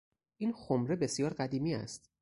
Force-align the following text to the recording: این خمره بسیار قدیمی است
این 0.37 0.53
خمره 0.53 0.95
بسیار 0.95 1.33
قدیمی 1.33 1.73
است 1.73 2.11